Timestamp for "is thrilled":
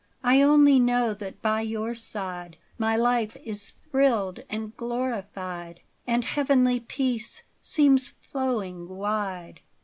3.43-4.39